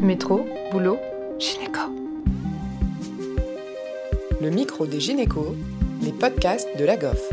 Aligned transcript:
Métro, 0.00 0.46
boulot, 0.70 0.98
gynéco. 1.38 1.80
Le 4.42 4.50
micro 4.50 4.86
des 4.86 5.00
gynécos, 5.00 5.54
les 6.02 6.12
podcasts 6.12 6.68
de 6.78 6.84
la 6.84 6.96
GOF. 6.96 7.32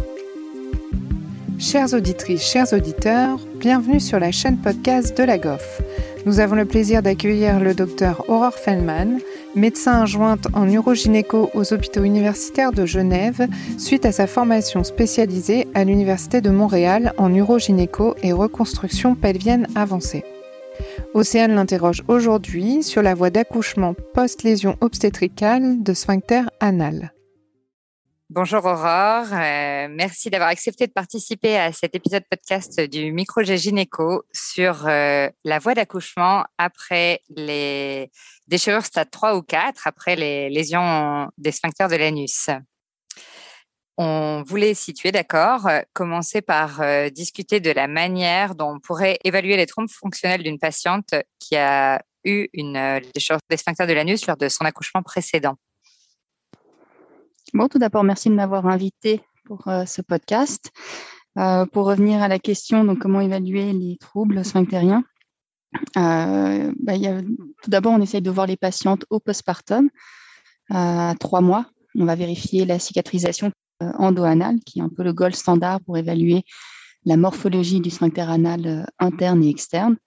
Chères 1.59 1.93
auditrices, 1.93 2.43
chers 2.43 2.71
auditeurs, 2.71 3.37
bienvenue 3.59 3.99
sur 3.99 4.17
la 4.17 4.31
chaîne 4.31 4.57
podcast 4.57 5.17
de 5.17 5.23
la 5.23 5.37
GOF. 5.37 5.81
Nous 6.25 6.39
avons 6.39 6.55
le 6.55 6.65
plaisir 6.65 7.01
d'accueillir 7.01 7.59
le 7.59 7.73
docteur 7.73 8.29
Aurore 8.29 8.55
Feldman, 8.55 9.19
médecin 9.55 10.03
adjointe 10.03 10.47
en 10.53 10.69
urogynéco 10.69 11.49
aux 11.53 11.73
hôpitaux 11.73 12.03
universitaires 12.03 12.71
de 12.71 12.85
Genève, 12.85 13.47
suite 13.77 14.05
à 14.05 14.13
sa 14.13 14.25
formation 14.25 14.85
spécialisée 14.85 15.67
à 15.73 15.83
l'Université 15.83 16.39
de 16.39 16.49
Montréal 16.49 17.13
en 17.17 17.33
urogynéco 17.33 18.15
et 18.23 18.31
reconstruction 18.31 19.15
pelvienne 19.15 19.67
avancée. 19.75 20.23
Océane 21.13 21.55
l'interroge 21.55 22.03
aujourd'hui 22.07 22.83
sur 22.83 23.01
la 23.01 23.13
voie 23.13 23.29
d'accouchement 23.29 23.93
post-lésion 24.13 24.77
obstétricale 24.81 25.83
de 25.83 25.93
sphincter 25.93 26.43
anal. 26.59 27.13
Bonjour 28.29 28.65
Aurore, 28.65 29.27
euh, 29.31 29.87
merci 29.91 30.31
d'avoir 30.31 30.49
accepté 30.49 30.87
de 30.87 30.91
participer 30.91 31.55
à 31.55 31.71
cet 31.71 31.93
épisode 31.93 32.23
podcast 32.27 32.81
du 32.81 33.11
Micro 33.11 33.43
Gynéco 33.43 34.23
sur 34.31 34.87
euh, 34.87 35.29
la 35.43 35.59
voie 35.59 35.75
d'accouchement 35.75 36.43
après 36.57 37.21
les 37.29 38.09
déchirures 38.47 38.85
stade 38.85 39.11
3 39.11 39.35
ou 39.35 39.43
4, 39.43 39.85
après 39.85 40.15
les 40.15 40.49
lésions 40.49 41.29
des 41.37 41.51
sphincters 41.51 41.89
de 41.89 41.95
l'anus. 41.95 42.49
On 43.97 44.43
voulait 44.45 44.73
situer, 44.73 45.11
d'accord, 45.11 45.69
commencer 45.93 46.41
par 46.41 46.81
euh, 46.81 47.09
discuter 47.09 47.59
de 47.59 47.69
la 47.69 47.87
manière 47.87 48.55
dont 48.55 48.75
on 48.75 48.79
pourrait 48.79 49.19
évaluer 49.23 49.55
les 49.55 49.67
trompes 49.67 49.91
fonctionnelles 49.91 50.41
d'une 50.41 50.57
patiente 50.57 51.13
qui 51.39 51.55
a 51.55 52.01
eu 52.23 52.47
une 52.53 53.01
déchirure 53.13 53.39
des 53.49 53.57
sphincters 53.57 53.85
de 53.85 53.93
l'anus 53.93 54.25
lors 54.25 54.37
de 54.37 54.49
son 54.49 54.65
accouchement 54.65 55.03
précédent. 55.03 55.57
Bon, 57.53 57.67
tout 57.67 57.77
d'abord, 57.77 58.03
merci 58.03 58.29
de 58.29 58.33
m'avoir 58.33 58.65
invité 58.65 59.21
pour 59.45 59.67
euh, 59.67 59.85
ce 59.85 60.01
podcast. 60.01 60.71
Euh, 61.37 61.65
pour 61.65 61.85
revenir 61.85 62.21
à 62.21 62.27
la 62.27 62.39
question, 62.39 62.83
donc 62.83 62.99
comment 62.99 63.21
évaluer 63.21 63.73
les 63.73 63.97
troubles 63.97 64.43
sphinctériens 64.43 65.03
euh, 65.97 66.71
bah, 66.79 66.93
Tout 67.63 67.69
d'abord, 67.69 67.93
on 67.93 68.01
essaye 68.01 68.21
de 68.21 68.31
voir 68.31 68.47
les 68.47 68.57
patientes 68.57 69.05
au 69.09 69.19
postpartum 69.19 69.89
à 70.71 71.13
trois 71.19 71.41
mois. 71.41 71.65
On 71.95 72.05
va 72.05 72.15
vérifier 72.15 72.65
la 72.65 72.79
cicatrisation 72.79 73.51
endo-anale, 73.97 74.59
qui 74.65 74.79
est 74.79 74.83
un 74.83 74.89
peu 74.89 75.03
le 75.03 75.13
gold 75.13 75.35
standard 75.35 75.81
pour 75.81 75.97
évaluer 75.97 76.43
la 77.05 77.17
morphologie 77.17 77.81
du 77.81 77.89
sphincter 77.89 78.21
anal 78.21 78.87
interne 78.99 79.43
et 79.43 79.49
externe. 79.49 79.97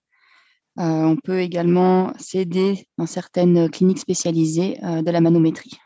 on 0.77 1.15
peut 1.23 1.39
également 1.39 2.13
s'aider 2.17 2.87
dans 2.97 3.05
certaines 3.05 3.69
cliniques 3.69 3.99
spécialisées 3.99 4.79
de 4.81 5.11
la 5.11 5.21
manométrie. 5.21 5.77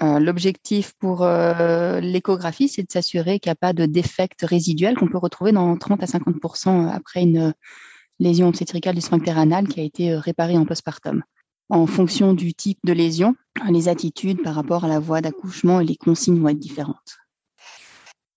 Euh, 0.00 0.20
l'objectif 0.20 0.92
pour 1.00 1.22
euh, 1.22 1.98
l'échographie, 2.00 2.68
c'est 2.68 2.84
de 2.84 2.92
s'assurer 2.92 3.40
qu'il 3.40 3.50
n'y 3.50 3.54
a 3.54 3.56
pas 3.56 3.72
de 3.72 3.84
défects 3.84 4.42
résiduels 4.42 4.96
qu'on 4.96 5.08
peut 5.08 5.18
retrouver 5.18 5.50
dans 5.50 5.76
30 5.76 6.02
à 6.02 6.06
50% 6.06 6.88
après 6.88 7.22
une 7.22 7.52
lésion 8.20 8.48
obstétricale 8.48 8.94
du 8.94 9.00
sphincter 9.00 9.32
anal 9.32 9.66
qui 9.66 9.80
a 9.80 9.82
été 9.82 10.12
euh, 10.12 10.20
réparée 10.20 10.56
en 10.56 10.64
postpartum. 10.64 11.24
En 11.68 11.86
fonction 11.86 12.32
du 12.32 12.54
type 12.54 12.78
de 12.84 12.92
lésion, 12.92 13.34
les 13.68 13.88
attitudes 13.88 14.42
par 14.42 14.54
rapport 14.54 14.84
à 14.84 14.88
la 14.88 15.00
voie 15.00 15.20
d'accouchement 15.20 15.80
et 15.80 15.84
les 15.84 15.96
consignes 15.96 16.40
vont 16.40 16.48
être 16.48 16.58
différentes. 16.58 17.18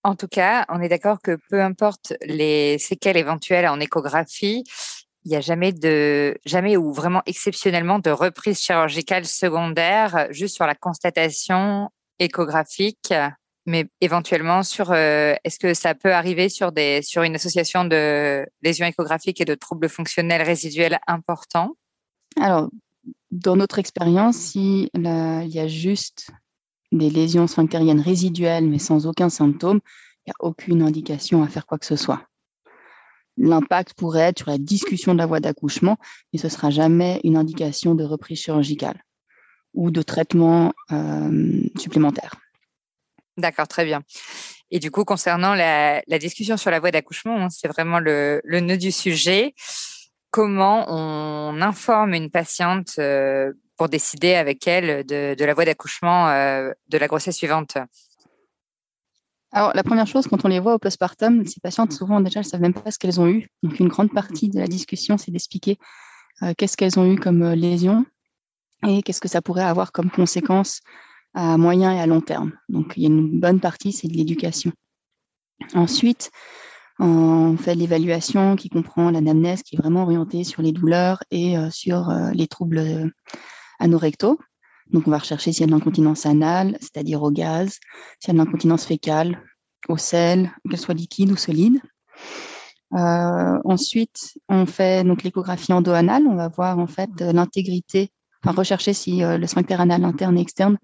En 0.03 0.16
tout 0.16 0.27
cas, 0.27 0.66
on 0.69 0.81
est 0.81 0.89
d'accord 0.89 1.21
que 1.21 1.38
peu 1.49 1.61
importe 1.61 2.13
les 2.25 2.77
séquelles 2.80 3.17
éventuelles 3.17 3.67
en 3.67 3.80
échographie, 3.80 4.63
il 5.23 5.30
n'y 5.30 5.35
a 5.35 5.41
jamais 5.41 5.71
de 5.71 6.35
jamais 6.45 6.77
ou 6.77 6.91
vraiment 6.91 7.21
exceptionnellement 7.27 7.99
de 7.99 8.09
reprise 8.09 8.59
chirurgicale 8.59 9.25
secondaire 9.25 10.27
juste 10.31 10.55
sur 10.55 10.66
la 10.66 10.73
constatation 10.73 11.89
échographique 12.17 13.14
mais 13.65 13.86
éventuellement 14.02 14.64
sur 14.64 14.92
euh, 14.92 15.36
est-ce 15.43 15.59
que 15.59 15.73
ça 15.73 15.93
peut 15.93 16.14
arriver 16.14 16.49
sur 16.49 16.71
des 16.71 17.02
sur 17.02 17.23
une 17.23 17.36
association 17.36 17.86
de 17.86 18.45
lésions 18.64 18.87
échographiques 18.87 19.39
et 19.42 19.45
de 19.45 19.55
troubles 19.55 19.89
fonctionnels 19.89 20.42
résiduels 20.42 20.99
importants? 21.08 21.76
Alors 22.39 22.70
dans 23.30 23.55
notre 23.55 23.80
expérience, 23.80 24.36
si 24.36 24.89
il 24.93 25.47
y 25.47 25.59
a 25.59 25.67
juste 25.67 26.31
des 26.91 27.09
lésions 27.09 27.47
sphinctériennes 27.47 28.02
résiduelles 28.02 28.67
mais 28.67 28.79
sans 28.79 29.07
aucun 29.07 29.29
symptôme, 29.29 29.79
il 30.25 30.29
n'y 30.29 30.31
a 30.31 30.45
aucune 30.45 30.81
indication 30.81 31.43
à 31.43 31.47
faire 31.47 31.65
quoi 31.65 31.77
que 31.77 31.85
ce 31.85 31.95
soit 31.95 32.27
l'impact 33.37 33.93
pourrait 33.93 34.21
être 34.21 34.39
sur 34.39 34.49
la 34.49 34.57
discussion 34.57 35.13
de 35.13 35.17
la 35.17 35.25
voie 35.25 35.39
d'accouchement, 35.39 35.97
mais 36.31 36.39
ce 36.39 36.47
ne 36.47 36.52
sera 36.52 36.69
jamais 36.69 37.19
une 37.23 37.37
indication 37.37 37.95
de 37.95 38.03
reprise 38.03 38.39
chirurgicale 38.39 39.03
ou 39.73 39.89
de 39.91 40.02
traitement 40.02 40.73
euh, 40.91 41.61
supplémentaire. 41.77 42.35
D'accord, 43.37 43.67
très 43.67 43.85
bien. 43.85 44.02
Et 44.69 44.79
du 44.79 44.91
coup, 44.91 45.05
concernant 45.05 45.55
la, 45.55 46.02
discussion 46.19 46.58
sur 46.58 46.71
la 46.71 46.79
voie 46.79 46.91
d'accouchement, 46.91 47.45
hein, 47.45 47.49
c'est 47.49 47.67
vraiment 47.67 47.99
le, 47.99 48.41
nœud 48.45 48.77
du 48.77 48.91
sujet. 48.91 49.53
Comment 50.29 50.85
on 50.89 51.61
informe 51.61 52.13
une 52.13 52.29
patiente 52.29 52.95
euh, 52.99 53.52
pour 53.81 53.89
décider 53.89 54.36
avec 54.36 54.67
elle 54.67 55.03
de, 55.08 55.43
la 55.43 55.55
voie 55.55 55.65
d'accouchement 55.65 56.30
euh, 56.30 56.69
de 56.89 56.99
la 56.99 57.08
grossesse 57.08 57.36
suivante 57.36 57.80
alors, 59.53 59.71
la 59.73 59.83
première 59.83 60.05
chose, 60.05 60.27
quand 60.27 60.45
on 60.45 60.47
les 60.47 60.59
voit 60.59 60.75
au 60.75 60.80
postpartum, 60.80 61.45
ces 61.45 61.59
patientes, 61.59 61.91
souvent, 61.91 62.21
déjà, 62.21 62.39
elles 62.39 62.45
ne 62.45 62.49
savent 62.49 62.61
même 62.61 62.73
pas 62.73 62.89
ce 62.89 62.97
qu'elles 62.97 63.20
ont 63.20 63.27
eu. 63.27 63.49
Donc, 63.64 63.81
une 63.81 63.89
grande 63.89 64.14
partie 64.14 64.47
de 64.47 64.58
la 64.58 64.67
discussion, 64.67 65.17
c'est 65.17 65.30
d'expliquer 65.31 65.77
euh, 66.41 66.53
qu'est-ce 66.58 66.77
qu'elles 66.77 66.97
ont 66.97 67.11
eu 67.11 67.20
comme 67.20 67.41
euh, 67.41 67.53
lésion 67.53 68.05
et 68.87 69.02
qu'est-ce 69.02 69.20
que 69.20 69.27
ça 69.27 69.41
pourrait 69.41 69.65
avoir 69.65 69.91
comme 69.91 70.09
conséquence 70.09 70.80
à 71.33 71.58
moyen 71.58 71.91
et 71.91 71.99
à 71.99 72.05
long 72.05 72.21
terme. 72.21 72.53
Donc, 72.70 72.93
il 72.95 73.03
y 73.03 73.05
a 73.08 73.09
une 73.09 73.41
bonne 73.41 73.59
partie, 73.59 73.91
c'est 73.91 74.08
de 74.08 74.14
l'éducation. 74.14 74.71
Ensuite, 75.73 76.31
on 76.99 77.58
fait 77.58 77.75
l'évaluation 77.75 78.55
qui 78.55 78.70
comprend 78.70 79.11
l'anamnèse, 79.11 79.64
qui 79.64 79.75
est 79.75 79.80
vraiment 79.80 80.03
orientée 80.03 80.45
sur 80.45 80.61
les 80.61 80.71
douleurs 80.71 81.23
et 81.30 81.58
sur 81.71 82.09
les 82.33 82.47
troubles 82.47 83.11
anorectaux. 83.81 84.39
Donc, 84.92 85.08
on 85.08 85.11
va 85.11 85.17
rechercher 85.19 85.52
s'il 85.52 85.61
y 85.61 85.64
a 85.64 85.67
de 85.67 85.71
l'incontinence 85.71 86.25
anale, 86.25 86.77
c'est-à-dire 86.81 87.21
au 87.23 87.31
gaz, 87.31 87.80
s'il 88.19 88.30
y 88.30 88.31
a 88.31 88.33
de 88.33 88.45
l'incontinence 88.45 88.86
fécale, 88.86 89.42
au 89.87 89.97
sel, 89.97 90.52
qu'elle 90.69 90.80
soit 90.80 90.93
liquide 90.93 91.31
ou 91.31 91.37
solide. 91.37 91.80
Euh, 92.93 93.59
ensuite, 93.64 94.37
on 94.49 94.65
fait 94.65 95.03
l'échographie 95.03 95.73
endo-anale. 95.73 96.27
On 96.27 96.36
va 96.36 96.49
voir 96.49 96.77
en 96.77 96.87
fait 96.87 97.09
l'intégrité, 97.21 98.11
enfin 98.43 98.55
rechercher 98.55 98.93
si 98.93 99.23
euh, 99.23 99.37
le 99.37 99.47
sphincter 99.47 99.75
anal 99.75 100.03
interne 100.03 100.37
et 100.37 100.41
externe 100.41 100.77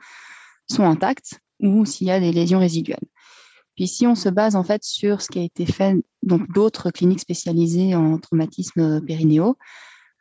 sont 0.70 0.84
intacts 0.84 1.40
ou 1.60 1.86
s'il 1.86 2.08
y 2.08 2.12
a 2.12 2.20
des 2.20 2.32
lésions 2.32 2.60
résiduelles. 2.60 3.08
Puis 3.76 3.88
si 3.88 4.08
on 4.08 4.16
se 4.16 4.30
base 4.30 4.56
en 4.56 4.64
fait 4.64 4.84
sur 4.84 5.22
ce 5.22 5.28
qui 5.28 5.40
a 5.40 5.44
été 5.44 5.66
fait 5.66 5.96
donc 6.24 6.52
d'autres 6.54 6.92
cliniques 6.92 7.20
spécialisées 7.20 7.94
en 7.94 8.18
traumatisme 8.18 9.02
périnéaux, 9.06 9.58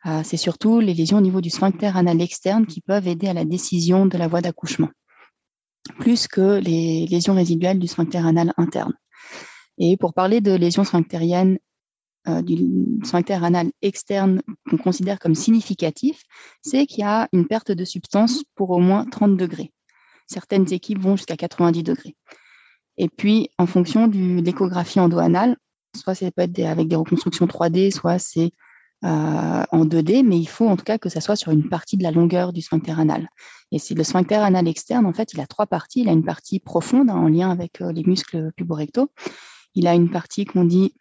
euh, 0.05 0.21
c'est 0.23 0.37
surtout 0.37 0.79
les 0.79 0.93
lésions 0.93 1.17
au 1.17 1.21
niveau 1.21 1.41
du 1.41 1.49
sphincter 1.49 1.91
anal 1.95 2.21
externe 2.21 2.65
qui 2.65 2.81
peuvent 2.81 3.07
aider 3.07 3.27
à 3.27 3.33
la 3.33 3.45
décision 3.45 4.05
de 4.05 4.17
la 4.17 4.27
voie 4.27 4.41
d'accouchement, 4.41 4.89
plus 5.99 6.27
que 6.27 6.59
les 6.59 7.07
lésions 7.07 7.33
résiduelles 7.33 7.79
du 7.79 7.87
sphincter 7.87 8.19
anal 8.19 8.53
interne. 8.57 8.93
Et 9.77 9.97
pour 9.97 10.13
parler 10.13 10.41
de 10.41 10.53
lésions 10.53 10.83
sphinctériennes 10.83 11.57
euh, 12.27 12.41
du 12.41 12.57
sphincter 13.03 13.43
anal 13.43 13.71
externe 13.81 14.41
qu'on 14.69 14.77
considère 14.77 15.19
comme 15.19 15.35
significatif, 15.35 16.23
c'est 16.61 16.85
qu'il 16.85 16.99
y 16.99 17.03
a 17.03 17.27
une 17.31 17.47
perte 17.47 17.71
de 17.71 17.85
substance 17.85 18.43
pour 18.55 18.71
au 18.71 18.79
moins 18.79 19.05
30 19.05 19.37
degrés. 19.37 19.71
Certaines 20.27 20.71
équipes 20.73 20.99
vont 20.99 21.15
jusqu'à 21.15 21.37
90 21.37 21.83
degrés. 21.83 22.15
Et 22.97 23.07
puis, 23.07 23.49
en 23.57 23.65
fonction 23.65 24.07
de 24.07 24.41
l'échographie 24.41 24.99
endo-anale, 24.99 25.55
soit 25.95 26.15
ça 26.15 26.29
peut 26.31 26.41
être 26.41 26.59
avec 26.59 26.87
des 26.87 26.95
reconstructions 26.95 27.45
3D, 27.45 27.91
soit 27.91 28.19
c'est 28.19 28.51
euh, 29.03 29.63
en 29.71 29.85
2D, 29.85 30.23
mais 30.23 30.39
il 30.39 30.47
faut 30.47 30.67
en 30.67 30.75
tout 30.75 30.83
cas 30.83 30.97
que 30.97 31.09
ça 31.09 31.21
soit 31.21 31.35
sur 31.35 31.51
une 31.51 31.69
partie 31.69 31.97
de 31.97 32.03
la 32.03 32.11
longueur 32.11 32.53
du 32.53 32.61
sphincter 32.61 32.93
anal. 32.97 33.29
Et 33.71 33.79
c'est 33.79 33.93
le 33.93 34.03
sphincter 34.03 34.35
anal 34.35 34.67
externe, 34.67 35.05
en 35.05 35.13
fait, 35.13 35.33
il 35.33 35.39
a 35.39 35.47
trois 35.47 35.67
parties. 35.67 36.01
Il 36.01 36.09
a 36.09 36.13
une 36.13 36.25
partie 36.25 36.59
profonde 36.59 37.09
hein, 37.09 37.15
en 37.15 37.27
lien 37.27 37.51
avec 37.51 37.81
euh, 37.81 37.91
les 37.91 38.03
muscles 38.03 38.51
puborectaux. 38.55 39.11
Il 39.75 39.87
a 39.87 39.93
une 39.93 40.09
partie 40.09 40.45
qu'on 40.45 40.63
dit 40.63 40.93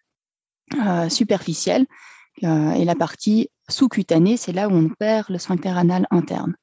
euh, 0.86 1.08
superficielle 1.08 1.86
et 2.42 2.84
la 2.84 2.94
partie 2.94 3.48
sous-cutanée, 3.70 4.36
c'est 4.36 4.52
là 4.52 4.68
où 4.68 4.72
on 4.72 4.90
perd 4.90 5.30
le 5.30 5.38
sphincter 5.38 5.70
anal 5.70 6.06
interne. 6.10 6.54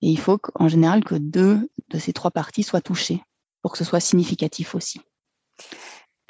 Et 0.00 0.08
il 0.08 0.18
faut 0.18 0.38
en 0.54 0.66
général 0.66 1.04
que 1.04 1.14
deux 1.14 1.68
de 1.90 1.98
ces 1.98 2.14
trois 2.14 2.30
parties 2.30 2.62
soient 2.62 2.80
touchées 2.80 3.22
pour 3.60 3.72
que 3.72 3.76
ce 3.76 3.84
soit 3.84 4.00
significatif 4.00 4.74
aussi. 4.74 5.02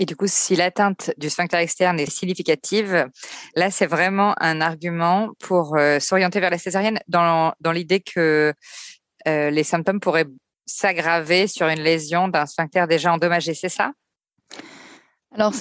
Et 0.00 0.06
du 0.06 0.17
coup, 0.17 0.25
si 0.26 0.56
l'atteinte 0.56 1.12
du 1.19 1.29
sphincter 1.29 1.58
externe 1.58 2.00
est 2.00 2.11
significative, 2.11 3.06
là, 3.55 3.70
c'est 3.70 3.87
vraiment 3.87 4.35
un 4.41 4.62
argument 4.62 5.29
pour 5.38 5.76
euh, 5.76 6.00
s'orienter 6.00 6.41
vers 6.41 6.49
la 6.49 6.56
césarienne 6.56 6.99
dans, 7.06 7.52
l'idée 7.70 8.00
que 8.00 8.55
euh, 9.29 9.50
les 9.50 9.62
symptômes 9.62 10.00
pourraient 10.00 10.25
s'aggraver 10.64 11.47
sur 11.49 11.69
une 11.69 11.81
lésion 11.81 12.29
d'un 12.29 12.47
sphincter 12.47 12.87
déjà 12.88 13.12
endommagé, 13.12 13.52
c'est 13.52 13.69
ça? 13.69 13.93
Alors, 15.35 15.52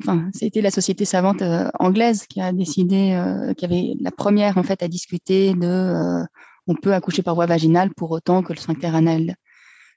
enfin, 0.00 0.30
c'était 0.32 0.62
la 0.62 0.70
société 0.70 1.04
savante 1.04 1.42
anglaise 1.78 2.26
qui 2.26 2.40
a 2.40 2.52
décidé, 2.52 3.14
qui 3.58 3.64
avait 3.66 3.92
la 4.00 4.10
première 4.10 4.56
en 4.56 4.62
fait 4.62 4.82
à 4.82 4.88
discuter 4.88 5.52
de, 5.52 6.24
on 6.66 6.74
peut 6.74 6.94
accoucher 6.94 7.22
par 7.22 7.34
voie 7.34 7.46
vaginale 7.46 7.90
pour 7.94 8.10
autant 8.10 8.42
que 8.42 8.54
le 8.54 8.58
sphincter 8.58 8.88
anal 8.88 9.36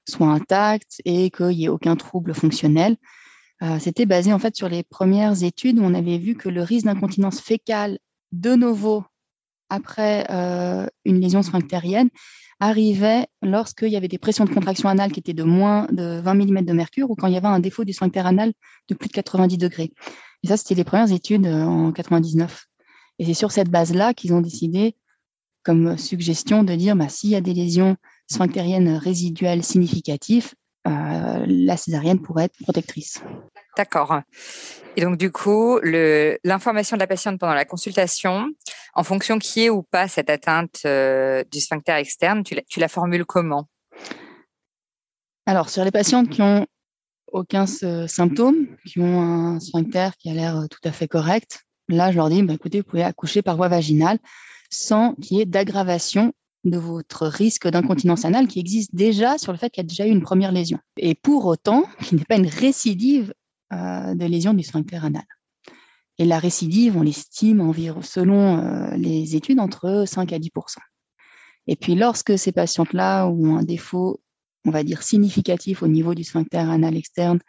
soit 0.08 0.28
intact 0.28 1.02
et 1.06 1.32
qu'il 1.32 1.48
n'y 1.48 1.66
ait 1.66 1.70
aucun 1.70 1.96
trouble 1.96 2.34
fonctionnel. 2.34 2.98
Euh, 3.64 3.80
c'était 3.80 4.06
basé 4.06 4.34
en 4.34 4.40
fait 4.40 4.56
sur 4.56 4.68
les 4.68 4.84
premières 4.84 5.44
études 5.44 5.80
où 5.80 5.84
on 5.84 5.94
avait 5.94 6.18
vu 6.18 6.36
que 6.36 6.50
le 6.50 6.64
risque 6.64 6.86
d'incontinence 6.86 7.40
fécale 7.40 7.98
de 8.34 8.56
nouveau 8.56 9.06
après 9.70 10.26
euh, 10.32 10.86
une 11.06 11.22
lésion 11.22 11.42
sphinctérienne 11.44 12.10
arrivait 12.60 13.26
lorsqu'il 13.42 13.90
y 13.90 13.96
avait 13.96 14.10
des 14.10 14.18
pressions 14.18 14.44
de 14.46 14.54
contraction 14.54 14.90
anale 14.90 15.12
qui 15.12 15.20
étaient 15.20 15.34
de 15.34 15.44
moins 15.44 15.88
de 15.92 16.20
20 16.20 16.34
mm 16.34 16.66
de 16.66 16.74
mercure 16.74 17.10
ou 17.10 17.16
quand 17.16 17.28
il 17.28 17.34
y 17.34 17.38
avait 17.38 17.48
un 17.48 17.60
défaut 17.60 17.86
du 17.86 17.94
sphincter 17.94 18.20
anal 18.20 18.54
de 18.90 18.96
plus 18.96 19.08
de 19.08 19.14
90 19.14 19.58
degrés. 19.58 19.94
Et 20.44 20.48
ça, 20.48 20.58
c'était 20.58 20.76
les 20.76 20.84
premières 20.84 21.12
études 21.12 21.48
euh, 21.48 21.64
en 21.64 21.94
99. 21.94 22.66
Et 23.20 23.26
c'est 23.26 23.34
sur 23.34 23.52
cette 23.52 23.70
base-là 23.70 24.14
qu'ils 24.14 24.34
ont 24.34 24.42
décidé, 24.42 24.96
comme 25.64 25.98
suggestion, 25.98 26.64
de 26.64 26.76
dire 26.76 26.96
bah, 26.98 27.08
s'il 27.08 27.30
y 27.30 27.36
a 27.36 27.42
des 27.42 27.54
lésions 27.54 27.96
sphinctériennes 28.30 28.98
résiduelles 28.98 29.64
significatives, 29.64 30.54
la 30.86 31.78
césarienne 31.78 32.22
pourrait 32.22 32.46
être 32.46 32.58
protectrice. 32.64 33.22
D'accord. 33.78 34.22
Et 34.96 35.02
donc, 35.02 35.18
du 35.18 35.32
coup, 35.32 35.80
l'information 36.44 36.96
de 36.96 37.00
la 37.00 37.08
patiente 37.08 37.40
pendant 37.40 37.54
la 37.54 37.66
consultation, 37.66 38.50
en 38.94 39.04
fonction 39.04 39.40
qui 39.40 39.66
est 39.66 39.70
ou 39.70 39.82
pas 39.82 40.08
cette 40.08 40.30
atteinte 40.30 40.82
euh, 40.86 41.44
du 41.52 41.60
sphincter 41.60 41.94
externe, 41.94 42.44
tu 42.44 42.80
la, 42.80 42.88
formules 42.88 43.26
comment? 43.26 43.68
Alors, 45.46 45.70
sur 45.70 45.84
les 45.84 45.92
patientes 45.92 46.30
qui 46.30 46.42
ont 46.42 46.68
aucun 47.32 47.66
symptôme, 47.66 48.68
qui 48.86 49.00
ont 49.00 49.22
un 49.22 49.60
sphincter 49.60 50.10
qui 50.20 50.30
a 50.30 50.34
l'air 50.34 50.66
tout 50.70 50.88
à 50.88 50.92
fait 50.92 51.08
correct, 51.08 51.64
là, 51.90 52.12
je 52.12 52.18
leur 52.18 52.30
dis, 52.30 52.44
bah, 52.44 52.54
écoutez, 52.54 52.80
vous 52.80 52.88
pouvez 52.88 53.04
accoucher 53.04 53.42
par 53.42 53.58
voie 53.58 53.68
vaginale 53.68 54.20
sans 54.70 55.14
qu'il 55.16 55.38
y 55.38 55.42
ait 55.42 55.46
d'aggravation 55.46 56.34
de 56.64 56.78
votre 56.78 57.28
risque 57.28 57.68
d'incontinence 57.68 58.26
anale 58.26 58.48
qui 58.48 58.60
existe 58.60 58.96
déjà 58.96 59.38
sur 59.38 59.52
le 59.52 59.58
fait 59.58 59.70
qu'il 59.70 59.84
y 59.84 59.86
a 59.86 59.88
déjà 59.88 60.08
eu 60.08 60.12
une 60.12 60.22
première 60.22 60.52
lésion. 60.52 60.80
Et 60.98 61.14
pour 61.14 61.46
autant, 61.46 61.84
qu'il 62.02 62.18
n'est 62.18 62.26
pas 62.26 62.38
une 62.38 62.48
récidive 62.48 63.32
euh, 63.32 63.43
de 64.16 64.26
lésion 64.26 64.54
du 64.54 64.64
sphincter 64.64 64.98
anal. 64.98 65.26
Et 66.20 66.26
la 66.26 66.40
récidive, 66.40 66.96
on 66.96 67.02
l'estime 67.02 67.62
environ, 67.62 68.02
selon 68.02 68.58
euh, 68.58 68.96
les 68.96 69.36
études, 69.36 69.60
entre 69.60 70.04
5 70.06 70.32
à 70.32 70.40
10 70.40 70.52
Et 71.68 71.76
puis, 71.76 71.96
lorsque 71.96 72.38
ces 72.38 72.52
patientes-là 72.52 73.28
ont 73.28 73.58
un 73.58 73.64
défaut, 73.64 74.22
on 74.66 74.72
va 74.72 74.84
dire, 74.84 75.02
significatif 75.02 75.82
au 75.82 75.88
niveau 75.88 76.14
du 76.14 76.24
sphincter 76.24 76.58
anal 76.58 76.96
externe, 76.96 77.40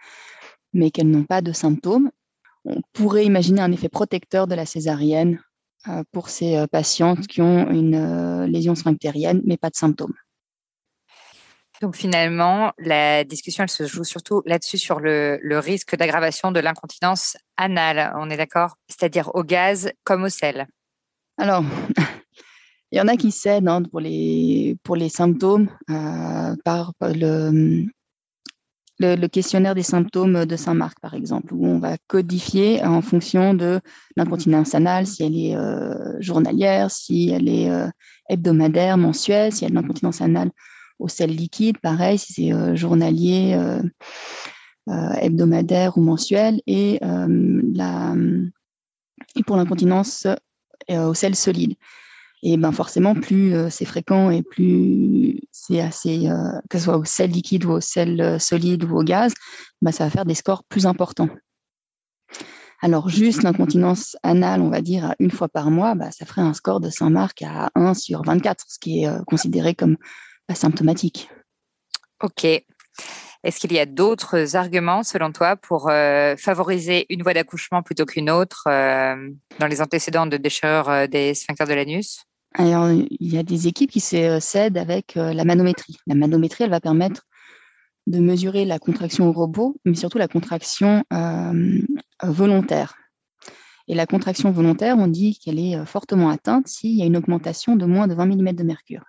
mais 0.73 0.91
qu'elles 0.91 1.11
n'ont 1.11 1.25
pas 1.25 1.43
de 1.43 1.53
symptômes, 1.53 2.11
on 2.65 2.81
pourrait 2.95 3.27
imaginer 3.27 3.61
un 3.61 3.73
effet 3.73 3.91
protecteur 3.91 4.47
de 4.47 4.55
la 4.55 4.65
césarienne 4.65 5.39
euh, 5.89 6.03
pour 6.13 6.31
ces 6.31 6.57
euh, 6.57 6.67
patientes 6.67 7.27
qui 7.27 7.43
ont 7.43 7.71
une 7.71 7.95
euh, 7.95 8.47
lésion 8.47 8.75
sphinctérienne, 8.75 9.43
mais 9.45 9.59
pas 9.59 9.69
de 9.69 9.77
symptômes. 9.77 10.15
Donc 11.85 11.97
finalement, 11.97 12.73
la 12.79 13.25
discussion, 13.25 13.63
elle 13.63 13.69
se 13.69 13.87
joue 13.87 14.05
surtout 14.05 14.41
là-dessus 14.47 14.79
sur 14.79 15.01
le, 15.01 15.39
risque 15.59 15.95
d'aggravation 15.97 16.51
de 16.51 16.59
l'incontinence 16.59 17.37
anale, 17.59 18.11
on 18.17 18.31
est 18.31 18.39
d'accord? 18.39 18.79
C'est-à-dire 18.89 19.31
au 19.35 19.43
gaz 19.43 19.93
comme 20.03 20.23
au 20.23 20.31
sel. 20.31 20.67
Alors, 21.37 21.63
il 22.91 22.97
y 22.97 23.03
en 23.03 23.09
a 23.09 23.19
qui 23.19 23.31
cèdent 23.31 23.69
hein, 23.69 23.83
pour, 23.83 24.01
les, 24.01 24.79
pour 24.83 24.97
les 24.97 25.11
symptômes 25.11 25.69
par 26.65 26.95
le, 27.03 27.85
le, 28.99 29.27
questionnaire 29.27 29.75
des 29.75 29.83
symptômes 29.83 30.47
de 30.47 30.57
Saint-Marc, 30.57 30.99
par 31.01 31.13
exemple, 31.13 31.53
où 31.53 31.67
on 31.67 31.81
va 31.81 31.99
codifier 32.07 32.83
en 32.83 33.03
fonction 33.03 33.53
de 33.53 33.79
l'incontinence 34.17 34.75
anale, 34.75 35.07
si 35.07 35.23
elle 35.23 35.37
est 35.37 35.55
euh, 35.55 36.19
journalière, 36.19 36.91
si 36.91 37.29
elle 37.29 37.47
est 37.47 37.69
euh, 37.69 37.89
hebdomadaire, 38.31 38.97
mensuelle, 38.97 39.53
si 39.53 39.67
elle 39.67 39.73
a 39.73 39.75
de 39.75 39.83
l'incontinence 39.83 40.23
anale 40.23 40.51
au 40.99 41.09
sel 41.09 41.31
liquide, 41.31 41.79
pareil, 41.79 42.19
si 42.19 42.33
c'est 42.33 42.53
euh, 42.53 42.77
journalier, 42.77 43.59
hebdomadaire 45.21 45.97
ou 45.97 46.03
mensuel, 46.03 46.61
et, 46.67 46.99
la, 47.01 48.15
et 49.37 49.43
pour 49.43 49.57
l'incontinence 49.57 50.27
au 50.91 51.15
sel 51.15 51.35
solide. 51.35 51.75
Et 52.47 52.59
ben 52.59 52.73
forcément, 52.73 53.15
plus 53.15 53.55
euh, 53.55 53.71
c'est 53.71 53.87
fréquent 53.87 54.29
et 54.29 54.43
plus 54.43 55.41
c'est 55.51 55.81
assez, 55.81 56.29
euh, 56.29 56.61
que 56.69 56.77
ce 56.77 56.85
soit 56.85 56.99
au 56.99 57.05
sel 57.05 57.31
liquide 57.31 57.65
ou 57.65 57.71
au 57.71 57.81
sel 57.81 58.21
euh, 58.21 58.39
solide 58.39 58.85
ou 58.85 58.99
au 58.99 59.03
gaz, 59.03 59.33
ben 59.81 59.93
ça 59.93 60.05
va 60.05 60.11
faire 60.11 60.27
des 60.27 60.35
scores 60.35 60.63
plus 60.65 60.85
importants. 60.85 61.31
Alors, 62.83 63.09
juste 63.09 63.43
l'incontinence 63.45 64.15
anale, 64.23 64.61
on 64.61 64.69
va 64.69 64.83
dire, 64.83 65.15
une 65.21 65.31
fois 65.31 65.49
par 65.49 65.71
mois, 65.71 65.95
bah, 65.95 66.11
ça 66.11 66.27
ferait 66.27 66.43
un 66.43 66.53
score 66.53 66.81
de 66.81 66.91
Saint-Marc 66.91 67.41
à 67.41 67.71
1 67.77 67.95
sur 67.95 68.23
24, 68.23 68.63
ce 68.69 68.79
qui 68.79 69.05
est 69.05 69.25
considéré 69.25 69.75
comme 69.75 69.97
asymptomatique. 70.49 71.29
OK. 72.23 72.45
Est-ce 72.45 73.61
qu'il 73.61 73.73
y 73.73 73.79
a 73.79 73.87
d'autres 73.87 74.57
arguments, 74.57 75.03
selon 75.03 75.31
toi, 75.33 75.57
pour 75.57 75.91
favoriser 76.39 77.05
une 77.11 77.23
voie 77.23 77.35
d'accouchement 77.35 77.83
plutôt 77.83 78.07
qu'une 78.07 78.31
autre 78.31 78.63
dans 78.65 79.67
les 79.67 79.83
antécédents 79.83 80.27
de 80.27 80.39
déchirure 80.39 81.09
des 81.09 81.35
sphincters 81.35 81.67
de 81.67 81.75
l'anus? 81.75 82.25
Alors, 82.57 82.89
il 82.91 83.35
y 83.35 83.37
a 83.37 83.43
des 83.43 83.67
équipes 83.67 83.91
qui 83.91 84.01
s'aident 84.01 84.79
avec 84.79 85.17
euh, 85.17 85.33
la 85.33 85.45
manométrie. 85.45 85.97
La 86.07 86.15
manométrie, 86.15 86.65
elle 86.65 86.71
va 86.71 86.81
permettre 86.81 87.23
de 88.07 88.21
mesurer 88.21 88.65
la 88.65 88.79
contraction 88.79 89.29
au 89.29 89.33
robot, 89.33 89.77
mais 89.85 89.97
surtout 89.97 90.19
la 90.19 90.29
contraction 90.29 91.03
euh, 91.13 91.81
volontaire. 92.23 92.95
Et 93.89 93.95
la 93.95 94.07
contraction 94.07 94.53
volontaire, 94.53 94.97
on 94.99 95.09
dit 95.09 95.39
qu'elle 95.39 95.59
est 95.59 95.77
euh, 95.77 95.85
fortement 95.85 96.31
atteinte 96.31 96.69
s'il 96.69 96.97
y 96.97 97.03
a 97.03 97.07
une 97.07 97.17
augmentation 97.17 97.75
de 97.75 97.87
moins 97.87 98.07
de 98.07 98.15
20 98.15 98.27
mm 98.27 98.53
de 98.53 98.63
mercure. 98.63 99.03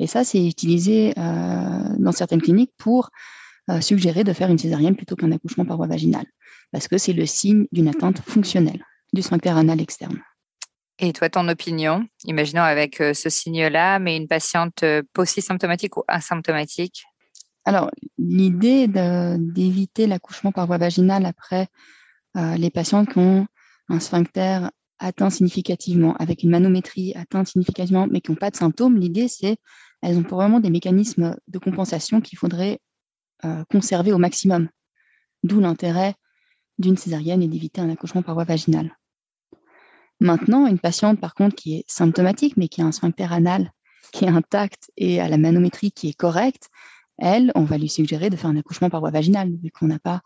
Et 0.00 0.08
ça, 0.08 0.24
c'est 0.24 0.44
utilisé 0.44 1.14
dans 1.14 2.12
certaines 2.12 2.42
cliniques 2.42 2.72
pour 2.76 3.10
suggérer 3.80 4.24
de 4.24 4.32
faire 4.32 4.50
une 4.50 4.58
césarienne 4.58 4.96
plutôt 4.96 5.14
qu'un 5.14 5.30
accouchement 5.30 5.64
par 5.64 5.76
voie 5.76 5.86
vaginale, 5.86 6.26
parce 6.72 6.88
que 6.88 6.98
c'est 6.98 7.12
le 7.12 7.26
signe 7.26 7.66
d'une 7.70 7.86
atteinte 7.86 8.18
fonctionnelle 8.18 8.84
du 9.12 9.22
sphincter 9.22 9.50
anal 9.50 9.80
externe. 9.80 10.20
Et 11.02 11.14
toi, 11.14 11.30
ton 11.30 11.48
opinion, 11.48 12.06
imaginons 12.24 12.62
avec 12.62 13.00
euh, 13.00 13.14
ce 13.14 13.30
signe-là, 13.30 13.98
mais 13.98 14.18
une 14.18 14.28
patiente 14.28 14.82
euh, 14.82 15.02
symptomatique 15.24 15.96
ou 15.96 16.02
asymptomatique? 16.06 17.04
Alors, 17.64 17.90
l'idée 18.18 18.86
d'éviter 18.86 20.06
l'accouchement 20.06 20.52
par 20.52 20.66
voie 20.66 20.78
vaginale 20.78 21.24
après 21.24 21.68
euh, 22.36 22.56
les 22.56 22.70
patients 22.70 23.06
qui 23.06 23.18
ont 23.18 23.46
un 23.88 23.98
sphincter 24.00 24.68
atteint 24.98 25.30
significativement, 25.30 26.14
avec 26.16 26.42
une 26.42 26.50
manométrie 26.50 27.14
atteinte 27.16 27.48
significativement, 27.48 28.06
mais 28.10 28.20
qui 28.20 28.30
n'ont 28.30 28.36
pas 28.36 28.50
de 28.50 28.56
symptômes, 28.56 28.98
l'idée, 28.98 29.28
c'est 29.28 29.56
elles 30.02 30.18
ont 30.18 30.22
vraiment 30.22 30.60
des 30.60 30.70
mécanismes 30.70 31.36
de 31.48 31.58
compensation 31.58 32.20
qu'il 32.20 32.38
faudrait 32.38 32.80
conserver 33.70 34.12
au 34.12 34.18
maximum. 34.18 34.68
D'où 35.42 35.60
l'intérêt 35.60 36.14
d'une 36.80 36.96
césarienne 36.96 37.42
et 37.42 37.48
d'éviter 37.48 37.80
un 37.80 37.90
accouchement 37.90 38.22
par 38.22 38.34
voie 38.34 38.44
vaginale. 38.44 38.96
Maintenant, 40.18 40.66
une 40.66 40.78
patiente, 40.78 41.20
par 41.20 41.34
contre, 41.34 41.54
qui 41.54 41.76
est 41.76 41.84
symptomatique, 41.86 42.56
mais 42.56 42.68
qui 42.68 42.82
a 42.82 42.84
un 42.84 42.92
sphincter 42.92 43.26
anal 43.30 43.72
qui 44.12 44.24
est 44.24 44.28
intact 44.28 44.90
et 44.96 45.20
à 45.20 45.28
la 45.28 45.38
manométrie 45.38 45.92
qui 45.92 46.08
est 46.08 46.14
correcte, 46.14 46.68
elle, 47.18 47.52
on 47.54 47.64
va 47.64 47.78
lui 47.78 47.88
suggérer 47.88 48.30
de 48.30 48.36
faire 48.36 48.50
un 48.50 48.56
accouchement 48.56 48.90
par 48.90 49.00
voie 49.00 49.10
vaginale, 49.10 49.50
vu 49.62 49.70
qu'on 49.70 49.86
n'a 49.86 49.98
pas 49.98 50.20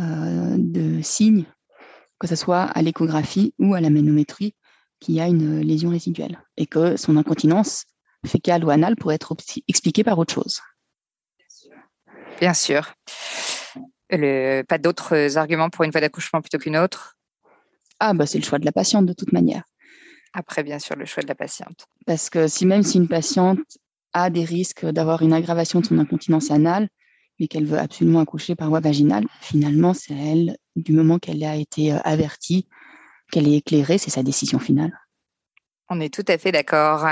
euh, 0.00 0.56
de 0.58 1.00
signe, 1.02 1.44
que 2.18 2.26
ce 2.26 2.34
soit 2.34 2.62
à 2.62 2.82
l'échographie 2.82 3.54
ou 3.58 3.74
à 3.74 3.80
la 3.80 3.90
manométrie, 3.90 4.54
qu'il 5.00 5.14
y 5.14 5.20
a 5.20 5.28
une 5.28 5.60
lésion 5.60 5.90
résiduelle 5.90 6.42
et 6.56 6.66
que 6.66 6.96
son 6.96 7.16
incontinence 7.16 7.84
fécale 8.26 8.64
ou 8.64 8.70
anale 8.70 8.96
pourrait 8.96 9.16
être 9.16 9.34
expliquée 9.68 10.04
par 10.04 10.18
autre 10.18 10.34
chose. 10.34 10.60
Bien 12.40 12.54
sûr. 12.54 12.92
pas 14.08 14.78
d'autres 14.78 15.36
arguments 15.36 15.70
pour 15.70 15.84
une 15.84 15.90
voie 15.90 16.00
d'accouchement 16.00 16.40
plutôt 16.40 16.58
qu'une 16.58 16.76
autre? 16.76 17.16
Ah, 17.98 18.14
bah, 18.14 18.26
c'est 18.26 18.38
le 18.38 18.44
choix 18.44 18.58
de 18.58 18.64
la 18.64 18.72
patiente 18.72 19.06
de 19.06 19.12
toute 19.12 19.32
manière. 19.32 19.62
Après, 20.32 20.62
bien 20.62 20.78
sûr, 20.78 20.96
le 20.96 21.04
choix 21.04 21.22
de 21.22 21.28
la 21.28 21.34
patiente. 21.34 21.86
Parce 22.06 22.30
que 22.30 22.48
si 22.48 22.64
même 22.64 22.82
si 22.82 22.98
une 22.98 23.08
patiente 23.08 23.58
a 24.12 24.30
des 24.30 24.44
risques 24.44 24.86
d'avoir 24.86 25.22
une 25.22 25.32
aggravation 25.32 25.80
de 25.80 25.86
son 25.86 25.98
incontinence 25.98 26.50
anale, 26.50 26.88
mais 27.38 27.48
qu'elle 27.48 27.66
veut 27.66 27.78
absolument 27.78 28.20
accoucher 28.20 28.54
par 28.54 28.68
voie 28.68 28.80
vaginale, 28.80 29.26
finalement, 29.40 29.94
c'est 29.94 30.14
elle, 30.14 30.56
du 30.76 30.92
moment 30.92 31.18
qu'elle 31.18 31.42
a 31.42 31.56
été 31.56 31.92
euh, 31.92 31.98
avertie, 32.04 32.68
qu'elle 33.32 33.48
est 33.48 33.56
éclairée, 33.56 33.98
c'est 33.98 34.10
sa 34.10 34.22
décision 34.22 34.58
finale. 34.58 34.98
On 35.88 36.00
est 36.00 36.12
tout 36.12 36.24
à 36.28 36.38
fait 36.38 36.52
d'accord. 36.52 37.06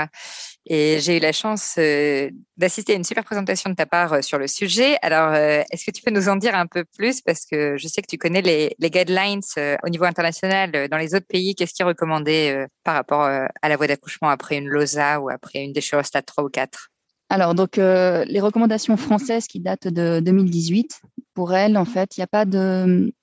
Et 0.71 0.99
j'ai 0.99 1.17
eu 1.17 1.19
la 1.19 1.31
chance 1.31 1.75
euh, 1.79 2.29
d'assister 2.55 2.93
à 2.93 2.95
une 2.95 3.03
super 3.03 3.23
présentation 3.23 3.71
de 3.71 3.75
ta 3.75 3.87
part 3.87 4.13
euh, 4.13 4.21
sur 4.21 4.37
le 4.37 4.45
sujet. 4.45 4.99
Alors, 5.01 5.33
euh, 5.33 5.63
est-ce 5.71 5.83
que 5.83 5.89
tu 5.89 6.03
peux 6.03 6.11
nous 6.11 6.29
en 6.29 6.35
dire 6.35 6.53
un 6.53 6.67
peu 6.67 6.85
plus? 6.95 7.21
Parce 7.21 7.43
que 7.47 7.75
je 7.75 7.87
sais 7.87 8.03
que 8.03 8.07
tu 8.07 8.19
connais 8.19 8.43
les, 8.43 8.75
guidelines 8.79 9.41
au 9.83 9.89
niveau 9.89 10.05
international 10.05 10.87
dans 10.87 10.97
les 10.97 11.15
autres 11.15 11.25
pays. 11.25 11.55
Qu'est-ce 11.55 11.73
qui 11.73 11.81
est 11.81 11.85
recommandé 11.85 12.65
par 12.83 12.93
rapport 12.93 13.23
à 13.23 13.69
la 13.69 13.77
voie 13.77 13.87
d'accouchement 13.87 14.29
après 14.29 14.57
une 14.57 14.67
LOSA 14.67 15.19
ou 15.19 15.29
après 15.29 15.63
une 15.63 15.73
déchirure 15.73 16.05
stade 16.05 16.25
3 16.25 16.43
ou 16.43 16.49
4 16.49 16.89
alors, 17.31 17.53
donc, 17.53 17.75
les 17.77 18.39
recommandations 18.39 18.97
françaises 18.97 19.45
qui 19.45 19.59
datent 19.59 19.87
de 19.87 20.19
2018, 20.19 20.99
pour 21.35 21.53
elles, 21.53 21.77
en 21.77 21.85
fait, 21.85 22.17
il 22.17 22.21
n'y 22.21 22.23
a 22.23 22.27
pas 22.27 22.45
de, 22.45 23.13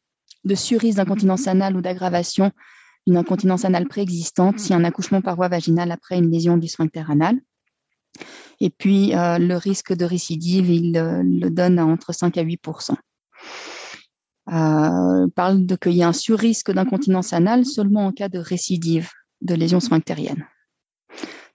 de 0.44 0.54
surrisque 0.54 0.98
d'incontinence 0.98 1.48
anale 1.48 1.76
ou 1.76 1.80
d'aggravation 1.80 2.52
d'une 3.06 3.16
incontinence 3.16 3.64
anale 3.64 3.86
préexistante 3.86 4.58
si 4.58 4.74
un 4.74 4.84
accouchement 4.84 5.20
par 5.20 5.36
voie 5.36 5.48
vaginale 5.48 5.92
après 5.92 6.18
une 6.18 6.30
lésion 6.30 6.56
du 6.56 6.68
sphincter 6.68 7.04
anal. 7.08 7.38
Et 8.60 8.70
puis, 8.70 9.12
le 9.12 9.54
risque 9.56 9.92
de 9.92 10.04
récidive, 10.04 10.70
il 10.70 10.92
le 10.92 11.50
donne 11.50 11.78
à 11.78 11.84
entre 11.84 12.12
5 12.12 12.38
à 12.38 12.42
8% 12.42 12.96
euh, 14.52 15.26
parle 15.34 15.66
de 15.66 15.74
qu'il 15.74 15.94
y 15.94 16.04
a 16.04 16.08
un 16.08 16.12
surrisque 16.12 16.70
d'incontinence 16.70 17.32
anale 17.32 17.66
seulement 17.66 18.06
en 18.06 18.12
cas 18.12 18.28
de 18.28 18.38
récidive 18.38 19.10
de 19.40 19.54
lésion 19.54 19.80
sphinctérienne. 19.80 20.46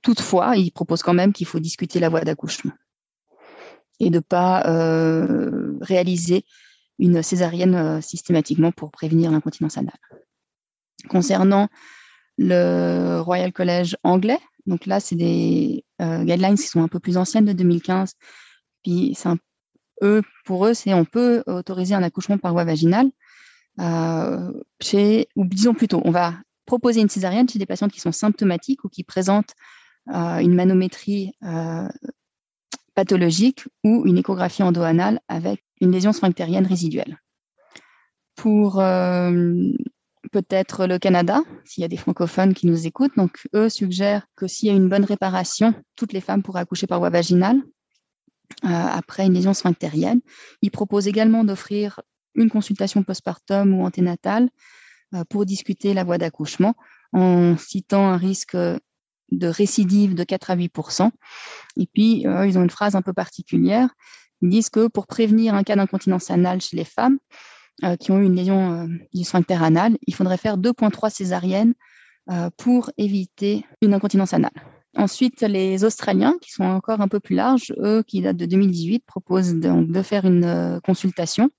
Toutefois, 0.01 0.57
il 0.57 0.71
propose 0.71 1.01
quand 1.01 1.13
même 1.13 1.31
qu'il 1.31 1.47
faut 1.47 1.59
discuter 1.59 1.99
la 1.99 2.09
voie 2.09 2.21
d'accouchement 2.21 2.73
et 3.99 4.09
de 4.09 4.15
ne 4.15 4.19
pas 4.19 4.65
euh, 4.67 5.77
réaliser 5.79 6.43
une 6.99 7.23
césarienne 7.23 7.75
euh, 7.75 8.01
systématiquement 8.01 8.71
pour 8.71 8.91
prévenir 8.91 9.31
l'incontinence 9.31 9.77
anale. 9.77 9.97
Concernant 11.09 11.67
le 12.37 13.19
Royal 13.21 13.51
College 13.51 13.95
anglais, 14.03 14.39
donc 14.65 14.85
là, 14.85 14.99
c'est 14.99 15.15
des 15.15 15.83
euh, 16.01 16.23
guidelines 16.23 16.55
qui 16.55 16.67
sont 16.67 16.81
un 16.81 16.87
peu 16.87 16.99
plus 16.99 17.17
anciennes 17.17 17.45
de 17.45 17.53
2015. 17.53 18.13
Puis 18.83 19.17
eux, 20.03 20.21
pour 20.45 20.65
eux, 20.65 20.73
c'est 20.73 20.93
on 20.93 21.05
peut 21.05 21.43
autoriser 21.47 21.95
un 21.95 22.03
accouchement 22.03 22.37
par 22.37 22.53
voie 22.53 22.63
vaginale 22.63 23.09
euh, 23.79 24.51
chez, 24.81 25.27
ou 25.35 25.45
disons 25.45 25.73
plutôt, 25.73 26.01
on 26.03 26.11
va 26.11 26.35
proposer 26.65 27.01
une 27.01 27.09
césarienne 27.09 27.47
chez 27.49 27.59
des 27.59 27.65
patientes 27.65 27.91
qui 27.91 27.99
sont 27.99 28.11
symptomatiques 28.11 28.83
ou 28.83 28.89
qui 28.89 29.03
présentent 29.03 29.53
euh, 30.13 30.37
une 30.37 30.55
manométrie 30.55 31.33
pathologique 32.93 33.67
ou 33.83 34.05
une 34.05 34.17
échographie 34.17 34.63
endoanale 34.63 35.19
avec 35.27 35.63
une 35.79 35.91
lésion 35.91 36.13
sphinctérienne 36.13 36.65
résiduelle. 36.65 37.17
Pour 38.35 38.81
peut-être 40.31 40.87
le 40.87 40.97
Canada, 40.97 41.41
s'il 41.65 41.81
y 41.81 41.85
a 41.85 41.87
des 41.87 41.97
francophones 41.97 42.53
qui 42.53 42.67
nous 42.67 42.87
écoutent, 42.87 43.15
donc 43.17 43.47
eux 43.53 43.69
suggèrent 43.69 44.27
que 44.35 44.47
s'il 44.47 44.69
y 44.69 44.71
a 44.71 44.75
une 44.75 44.89
bonne 44.89 45.05
réparation, 45.05 45.73
toutes 45.95 46.13
les 46.13 46.21
femmes 46.21 46.43
pourraient 46.43 46.61
accoucher 46.61 46.87
par 46.87 46.99
voie 46.99 47.09
vaginale. 47.09 47.61
Euh, 48.65 48.67
après 48.67 49.25
une 49.25 49.33
lésion 49.33 49.53
sphinctérienne. 49.53 50.21
Il 50.61 50.71
propose 50.71 51.07
également 51.07 51.43
d'offrir 51.43 52.01
une 52.35 52.49
consultation 52.49 53.01
postpartum 53.01 53.73
ou 53.73 53.83
anténatale 53.83 54.49
euh, 55.15 55.23
pour 55.29 55.45
discuter 55.45 55.93
la 55.93 56.03
voie 56.03 56.17
d'accouchement 56.17 56.75
en 57.13 57.57
citant 57.57 58.09
un 58.09 58.17
risque 58.17 58.55
de 58.55 59.47
récidive 59.47 60.13
de 60.13 60.23
4 60.23 60.51
à 60.51 60.55
8 60.55 60.71
Et 61.77 61.87
puis, 61.87 62.27
euh, 62.27 62.45
ils 62.45 62.57
ont 62.59 62.63
une 62.63 62.69
phrase 62.69 62.95
un 62.95 63.01
peu 63.01 63.13
particulière. 63.13 63.89
Ils 64.41 64.49
disent 64.49 64.69
que 64.69 64.87
pour 64.87 65.07
prévenir 65.07 65.55
un 65.55 65.63
cas 65.63 65.75
d'incontinence 65.75 66.29
anale 66.29 66.61
chez 66.61 66.75
les 66.75 66.85
femmes 66.85 67.17
qui 67.99 68.11
ont 68.11 68.19
eu 68.19 68.25
une 68.25 68.35
lésion 68.35 68.87
du 69.13 69.23
sphincter 69.23 69.55
anal, 69.55 69.97
il 70.05 70.13
faudrait 70.13 70.37
faire 70.37 70.57
2,3 70.57 71.09
césariennes 71.09 71.73
pour 72.57 72.91
éviter 72.97 73.65
une 73.81 73.93
incontinence 73.93 74.33
anale. 74.33 74.51
Ensuite, 74.97 75.41
les 75.41 75.85
Australiens, 75.85 76.35
qui 76.41 76.51
sont 76.51 76.65
encore 76.65 76.99
un 76.99 77.07
peu 77.07 77.21
plus 77.21 77.35
larges, 77.35 77.73
eux, 77.77 78.03
qui 78.05 78.21
datent 78.21 78.37
de 78.37 78.45
2018, 78.45 79.05
proposent 79.05 79.55
donc 79.55 79.89
de 79.89 80.01
faire 80.01 80.25
une 80.25 80.43
euh, 80.43 80.79
consultation. 80.81 81.49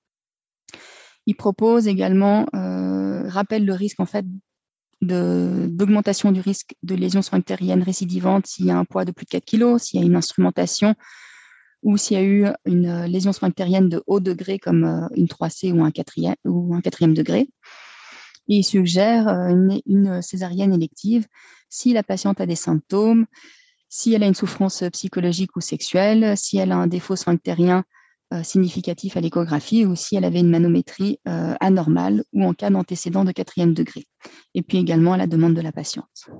Ils 1.26 1.34
proposent 1.34 1.88
également, 1.88 2.46
euh, 2.54 3.26
rappellent 3.28 3.64
le 3.64 3.72
risque 3.72 4.00
en 4.00 4.06
fait 4.06 4.26
d'augmentation 5.00 6.30
du 6.30 6.40
risque 6.40 6.76
de 6.84 6.94
lésion 6.94 7.22
sphinctérienne 7.22 7.82
récidivante 7.82 8.46
s'il 8.46 8.66
y 8.66 8.70
a 8.70 8.76
un 8.76 8.84
poids 8.84 9.04
de 9.04 9.10
plus 9.10 9.24
de 9.24 9.30
4 9.30 9.44
kg, 9.44 9.78
s'il 9.78 9.98
y 9.98 10.02
a 10.02 10.06
une 10.06 10.14
instrumentation 10.14 10.94
ou 11.82 11.96
s'il 11.96 12.16
y 12.16 12.20
a 12.20 12.24
eu 12.24 12.46
une 12.64 12.86
euh, 12.86 13.06
lésion 13.06 13.32
sphinctérienne 13.32 13.88
de 13.88 14.02
haut 14.06 14.20
degré 14.20 14.58
comme 14.58 14.84
euh, 14.84 15.08
une 15.16 15.26
3C 15.26 15.72
ou 15.72 15.84
un 15.84 15.90
quatrième, 15.90 16.36
ou 16.44 16.74
degré. 17.14 17.48
Et 18.48 18.56
ils 18.56 18.64
suggèrent 18.64 19.28
une, 19.28 20.20
césarienne 20.20 20.72
élective 20.72 21.26
si 21.68 21.92
la 21.92 22.02
patiente 22.02 22.40
a 22.40 22.46
des 22.46 22.56
symptômes, 22.56 23.26
si 23.88 24.14
elle 24.14 24.22
a 24.22 24.26
une 24.26 24.34
souffrance 24.34 24.82
psychologique 24.92 25.56
ou 25.56 25.60
sexuelle, 25.60 26.36
si 26.36 26.58
elle 26.58 26.72
a 26.72 26.76
un 26.76 26.86
défaut 26.86 27.16
sphinctérien 27.16 27.84
euh, 28.32 28.42
significatif 28.42 29.18
à 29.18 29.20
l'échographie 29.20 29.84
ou 29.84 29.94
si 29.94 30.16
elle 30.16 30.24
avait 30.24 30.40
une 30.40 30.48
manométrie 30.48 31.18
euh, 31.28 31.54
anormale 31.60 32.24
ou 32.32 32.44
en 32.44 32.54
cas 32.54 32.70
d'antécédent 32.70 33.24
de 33.24 33.32
quatrième 33.32 33.74
degré. 33.74 34.06
Et 34.54 34.62
puis 34.62 34.78
également 34.78 35.12
à 35.12 35.18
la 35.18 35.26
demande 35.26 35.52
de 35.52 35.60
la 35.60 35.70
patiente. 35.70 36.30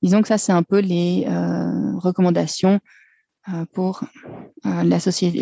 Disons 0.00 0.22
que 0.22 0.28
ça, 0.28 0.38
c'est 0.38 0.52
un 0.52 0.62
peu 0.62 0.78
les 0.78 1.24
euh, 1.26 1.98
recommandations 1.98 2.78
pour 3.72 4.02
les 4.64 5.00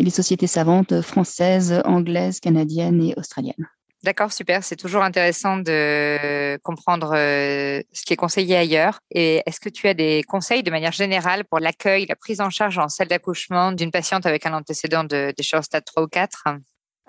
sociétés 0.09 0.47
savantes 0.47 1.01
françaises, 1.01 1.81
anglaises, 1.85 2.39
canadiennes 2.39 3.03
et 3.03 3.13
australiennes. 3.17 3.67
D'accord, 4.03 4.31
super. 4.31 4.63
C'est 4.63 4.75
toujours 4.75 5.03
intéressant 5.03 5.57
de 5.57 6.57
comprendre 6.57 7.13
euh, 7.15 7.81
ce 7.91 8.05
qui 8.05 8.13
est 8.13 8.17
conseillé 8.17 8.55
ailleurs. 8.55 8.99
Et 9.11 9.41
est-ce 9.45 9.59
que 9.59 9.69
tu 9.69 9.87
as 9.87 9.95
des 9.95 10.23
conseils 10.23 10.61
de 10.61 10.69
manière 10.69 10.91
générale 10.91 11.45
pour 11.45 11.59
l'accueil, 11.59 12.05
la 12.07 12.15
prise 12.15 12.39
en 12.39 12.51
charge 12.51 12.77
en 12.77 12.89
salle 12.89 13.07
d'accouchement 13.07 13.71
d'une 13.71 13.89
patiente 13.89 14.25
avec 14.27 14.45
un 14.45 14.53
antécédent 14.53 15.03
de 15.03 15.33
déchirure 15.35 15.63
stade 15.63 15.83
3 15.83 16.03
ou 16.03 16.07
4 16.07 16.43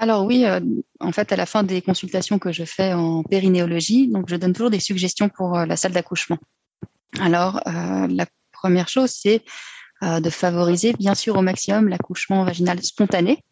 alors 0.00 0.24
oui, 0.24 0.44
euh, 0.44 0.60
en 1.00 1.10
fait, 1.10 1.32
à 1.32 1.36
la 1.36 1.44
fin 1.44 1.64
des 1.64 1.82
consultations 1.82 2.38
que 2.38 2.52
je 2.52 2.62
fais 2.62 2.92
en 2.92 3.24
périnéologie, 3.24 4.06
donc 4.06 4.28
je 4.28 4.36
donne 4.36 4.52
toujours 4.52 4.70
des 4.70 4.78
suggestions 4.78 5.28
pour 5.28 5.58
euh, 5.58 5.66
la 5.66 5.74
salle 5.74 5.90
d'accouchement. 5.90 6.38
Alors, 7.18 7.60
la 7.66 8.26
première 8.52 8.88
chose, 8.88 9.10
c'est 9.10 9.42
de 10.02 10.30
favoriser, 10.30 10.92
bien 10.92 11.14
sûr, 11.14 11.36
au 11.36 11.42
maximum 11.42 11.88
l'accouchement 11.88 12.44
vaginal 12.44 12.82
spontané. 12.82 13.42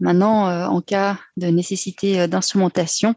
Maintenant, 0.00 0.48
euh, 0.48 0.66
en 0.66 0.80
cas 0.80 1.18
de 1.36 1.48
nécessité 1.48 2.20
euh, 2.20 2.26
d'instrumentation, 2.26 3.14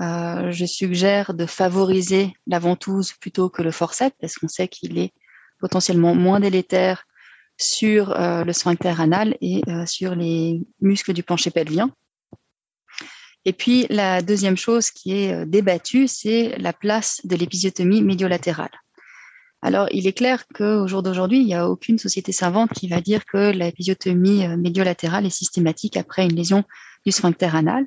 euh, 0.00 0.50
je 0.50 0.64
suggère 0.64 1.34
de 1.34 1.46
favoriser 1.46 2.34
la 2.46 2.58
ventouse 2.58 3.12
plutôt 3.12 3.50
que 3.50 3.62
le 3.62 3.70
forceps 3.70 4.16
parce 4.20 4.36
qu'on 4.36 4.48
sait 4.48 4.68
qu'il 4.68 4.98
est 4.98 5.12
potentiellement 5.60 6.14
moins 6.14 6.40
délétère 6.40 7.04
sur 7.56 8.12
le 8.18 8.52
sphincter 8.52 8.94
anal 8.98 9.36
et 9.40 9.62
sur 9.86 10.16
les 10.16 10.60
muscles 10.80 11.12
du 11.12 11.22
plancher 11.22 11.52
pelvien. 11.52 11.92
Et 13.44 13.52
puis, 13.52 13.86
la 13.90 14.22
deuxième 14.22 14.56
chose 14.56 14.90
qui 14.90 15.12
est 15.12 15.46
débattue, 15.46 16.08
c'est 16.08 16.56
la 16.58 16.72
place 16.72 17.20
de 17.22 17.36
l'épisiotomie 17.36 18.02
médiolatérale. 18.02 18.72
Alors, 19.64 19.88
il 19.92 20.06
est 20.06 20.12
clair 20.12 20.46
qu'au 20.54 20.86
jour 20.86 21.02
d'aujourd'hui, 21.02 21.38
il 21.38 21.46
n'y 21.46 21.54
a 21.54 21.70
aucune 21.70 21.98
société 21.98 22.32
savante 22.32 22.74
qui 22.74 22.86
va 22.86 23.00
dire 23.00 23.24
que 23.24 23.50
la 23.50 23.68
épisiotomie 23.68 24.44
euh, 24.44 24.58
médiolatérale 24.58 25.24
est 25.24 25.30
systématique 25.30 25.96
après 25.96 26.26
une 26.26 26.36
lésion 26.36 26.64
du 27.06 27.12
sphincter 27.12 27.48
anal. 27.56 27.86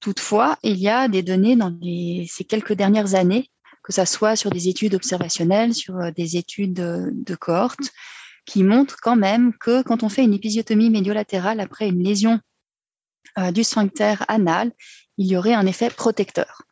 Toutefois, 0.00 0.58
il 0.62 0.76
y 0.76 0.90
a 0.90 1.08
des 1.08 1.22
données 1.22 1.56
dans 1.56 1.74
ces 1.80 2.44
quelques 2.44 2.74
dernières 2.74 3.14
années, 3.14 3.48
que 3.82 3.94
ce 3.94 4.04
soit 4.04 4.36
sur 4.36 4.50
des 4.50 4.68
études 4.68 4.94
observationnelles, 4.94 5.72
sur 5.72 5.96
euh, 5.96 6.10
des 6.10 6.36
études 6.36 6.74
de, 6.74 7.34
cohorte, 7.34 7.90
qui 8.44 8.62
montrent 8.62 8.98
quand 9.00 9.16
même 9.16 9.54
que 9.58 9.82
quand 9.82 10.02
on 10.02 10.10
fait 10.10 10.22
une 10.22 10.34
épisiotomie 10.34 10.90
médiolatérale 10.90 11.60
après 11.60 11.88
une 11.88 12.04
lésion 12.04 12.40
euh, 13.38 13.52
du 13.52 13.64
sphincter 13.64 14.16
anal, 14.28 14.70
il 15.18 15.26
y 15.26 15.36
aurait 15.36 15.54
un 15.54 15.66
effet 15.66 15.90
protecteur. 15.90 16.62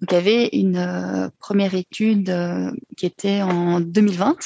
Donc, 0.00 0.12
il 0.12 0.14
y 0.14 0.18
avait 0.18 0.48
une 0.52 0.76
euh, 0.76 1.28
première 1.38 1.74
étude 1.74 2.30
euh, 2.30 2.70
qui 2.96 3.06
était 3.06 3.42
en 3.42 3.80
2020 3.80 4.36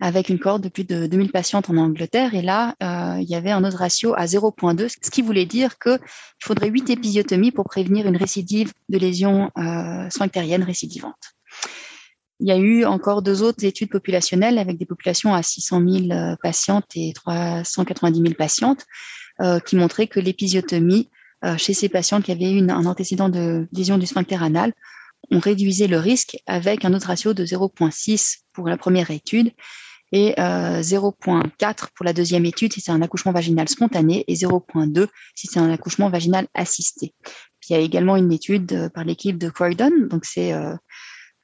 avec 0.00 0.28
une 0.28 0.38
cohorte 0.38 0.62
de 0.62 0.68
plus 0.68 0.84
de 0.84 1.06
2000 1.06 1.30
patientes 1.30 1.70
en 1.70 1.76
Angleterre. 1.76 2.34
Et 2.34 2.42
là, 2.42 2.74
euh, 2.82 3.20
il 3.20 3.28
y 3.28 3.36
avait 3.36 3.52
un 3.52 3.64
autre 3.64 3.78
ratio 3.78 4.12
à 4.16 4.26
0,2, 4.26 4.88
ce 4.88 5.10
qui 5.10 5.22
voulait 5.22 5.46
dire 5.46 5.78
qu'il 5.78 5.98
faudrait 6.42 6.68
8 6.68 6.90
épisiotomies 6.90 7.52
pour 7.52 7.64
prévenir 7.64 8.06
une 8.06 8.16
récidive 8.16 8.72
de 8.88 8.98
lésion 8.98 9.50
sphinctérienne 10.10 10.64
récidivante. 10.64 11.14
Il 12.40 12.48
y 12.48 12.52
a 12.52 12.58
eu 12.58 12.84
encore 12.84 13.22
deux 13.22 13.42
autres 13.42 13.64
études 13.64 13.88
populationnelles 13.88 14.58
avec 14.58 14.76
des 14.76 14.84
populations 14.84 15.32
à 15.32 15.42
600 15.42 15.80
000 16.08 16.36
patientes 16.42 16.90
et 16.96 17.12
390 17.14 18.20
000 18.20 18.34
patientes 18.34 18.84
qui 19.64 19.76
montraient 19.76 20.08
que 20.08 20.20
l'épisiotomie 20.20 21.08
chez 21.58 21.74
ces 21.74 21.88
patients 21.88 22.20
qui 22.20 22.32
avaient 22.32 22.50
eu 22.50 22.60
un 22.60 22.86
antécédent 22.86 23.28
de 23.28 23.68
lésion 23.72 23.98
du 23.98 24.06
sphincter 24.06 24.42
anal, 24.42 24.72
on 25.30 25.38
réduisait 25.38 25.86
le 25.86 25.98
risque 25.98 26.36
avec 26.46 26.84
un 26.84 26.94
autre 26.94 27.08
ratio 27.08 27.34
de 27.34 27.44
0,6 27.44 28.40
pour 28.52 28.68
la 28.68 28.76
première 28.76 29.10
étude 29.10 29.52
et 30.12 30.34
0,4 30.36 30.36
euh, 30.38 31.86
pour 31.94 32.04
la 32.04 32.12
deuxième 32.12 32.44
étude 32.44 32.72
si 32.72 32.80
c'est 32.80 32.92
un 32.92 33.02
accouchement 33.02 33.32
vaginal 33.32 33.68
spontané 33.68 34.24
et 34.28 34.34
0,2 34.34 35.08
si 35.34 35.46
c'est 35.46 35.58
un 35.58 35.70
accouchement 35.70 36.10
vaginal 36.10 36.46
assisté. 36.54 37.14
il 37.68 37.72
y 37.72 37.76
a 37.76 37.80
également 37.80 38.16
une 38.16 38.32
étude 38.32 38.72
euh, 38.72 38.88
par 38.88 39.04
l'équipe 39.04 39.38
de 39.38 39.48
Croydon, 39.48 39.90
donc 40.10 40.24
c'est 40.24 40.52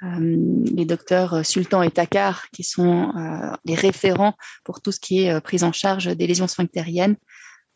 les 0.02 0.86
docteurs 0.86 1.44
Sultan 1.44 1.82
et 1.82 1.90
Takar 1.90 2.48
qui 2.52 2.62
sont 2.64 3.12
les 3.66 3.74
référents 3.74 4.32
pour 4.64 4.80
tout 4.80 4.92
ce 4.92 5.00
qui 5.00 5.24
est 5.24 5.40
prise 5.42 5.62
en 5.62 5.72
charge 5.72 6.06
des 6.16 6.26
lésions 6.26 6.48
sphinctériennes 6.48 7.16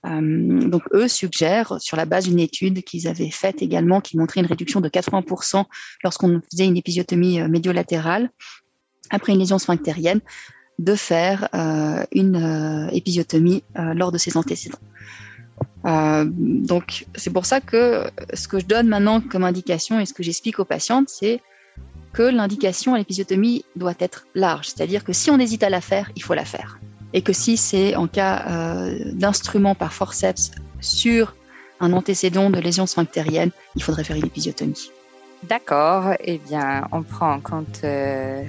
euh, 0.06 0.68
donc, 0.68 0.82
eux 0.92 1.08
suggèrent, 1.08 1.80
sur 1.80 1.96
la 1.96 2.04
base 2.04 2.28
d'une 2.28 2.40
étude 2.40 2.82
qu'ils 2.84 3.08
avaient 3.08 3.30
faite 3.30 3.62
également, 3.62 4.00
qui 4.00 4.16
montrait 4.16 4.40
une 4.40 4.46
réduction 4.46 4.80
de 4.80 4.88
80% 4.88 5.64
lorsqu'on 6.02 6.40
faisait 6.50 6.66
une 6.66 6.76
épisiotomie 6.76 7.40
euh, 7.40 7.49
médiolatérale 7.49 8.30
après 9.11 9.32
une 9.32 9.38
lésion 9.38 9.58
sphinctérienne, 9.58 10.20
de 10.78 10.94
faire 10.94 11.49
euh, 11.54 12.04
une 12.12 12.88
épisiotomie 12.90 13.62
lors 13.76 14.11
de 14.11 14.18
ces 14.18 14.37
antécédents. 14.37 14.78
donc, 15.84 17.06
c'est 17.14 17.30
pour 17.30 17.44
ça 17.44 17.61
que 17.61 18.04
ce 18.32 18.49
que 18.49 18.58
je 18.58 18.64
donne 18.64 18.88
maintenant 18.88 19.20
comme 19.20 19.44
indication 19.44 20.00
et 20.00 20.06
ce 20.06 20.14
que 20.14 20.23
j'explique 20.23 20.58
aux 20.58 20.64
patientes, 20.64 21.11
c'est 21.11 21.42
que 22.14 22.23
l'indication 22.23 22.94
à 22.94 22.99
l'épisiotomie 22.99 23.64
doit 23.76 23.94
être 23.99 24.26
large. 24.34 24.68
C'est-à-dire 24.68 25.04
que 25.04 25.12
si 25.12 25.30
on 25.30 25.38
hésite 25.38 25.62
à 25.62 25.70
la 25.70 25.82
faire, 25.82 26.11
il 26.16 26.23
faut 26.23 26.34
la 26.34 26.46
faire. 26.46 26.78
Et 27.14 27.23
que 27.23 27.33
si 27.33 27.56
c'est 27.56 27.94
en 27.94 28.09
cas 28.09 28.44
euh, 28.49 28.99
d'instrument 29.12 29.75
par 29.75 29.92
forceps 29.92 30.50
sur 30.80 31.35
un 31.80 31.92
antécédent 31.92 32.50
de 32.50 32.59
lésion 32.59 32.87
sphinctérienne, 32.87 33.50
il 33.76 33.83
faudrait 33.83 34.04
faire 34.04 34.16
une 34.16 34.26
épisiotomie. 34.26 34.90
D'accord. 35.44 36.14
Eh 36.21 36.38
bien, 36.38 36.88
on 36.90 37.02
prend 37.02 37.33
en 37.33 37.40
compte 37.40 37.80
euh, 37.85 38.42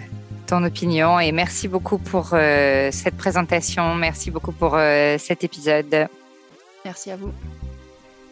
ton 0.48 0.64
opinion 0.64 1.20
et 1.20 1.32
merci 1.32 1.68
beaucoup 1.68 2.00
pour 2.00 2.32
euh, 2.34 2.90
cette 2.92 3.16
présentation. 3.16 3.96
Merci 3.96 4.32
beaucoup 4.32 4.52
pour 4.52 4.78
cet 5.20 5.44
épisode. 5.44 6.08
Merci 6.84 7.12
à 7.12 7.16
vous. 7.18 7.32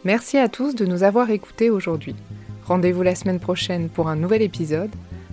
Merci 0.04 0.38
à 0.38 0.50
tous 0.50 0.76
de 0.76 0.86
nous 0.86 1.04
avoir 1.04 1.30
écoutés 1.30 1.70
aujourd'hui. 1.70 2.16
Rendez-vous 2.66 3.04
la 3.04 3.16
semaine 3.16 3.40
prochaine 3.40 3.90
pour 3.90 4.10
un 4.10 4.16
nouvel 4.16 4.42
épisode. 4.42 4.92